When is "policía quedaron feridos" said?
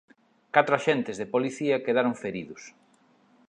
1.33-2.61